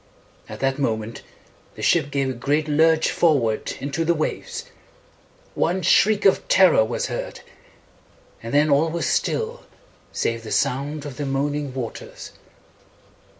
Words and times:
At 0.49 0.61
that 0.61 0.79
moment 0.79 1.21
the 1.75 1.83
ship 1.83 2.09
gave 2.09 2.27
a 2.31 2.33
great 2.33 2.67
lurch 2.67 3.11
forward 3.11 3.73
into 3.79 4.03
the 4.03 4.15
waves. 4.15 4.63
One 5.53 5.83
shriek 5.83 6.25
of 6.25 6.47
terror 6.47 6.83
was 6.83 7.05
heard, 7.05 7.41
and 8.41 8.51
then 8.51 8.71
all 8.71 8.89
was 8.89 9.05
still 9.05 9.61
save 10.11 10.41
the 10.41 10.51
sound 10.51 11.05
of 11.05 11.17
the 11.17 11.25
moaning 11.27 11.75
waters. 11.75 12.31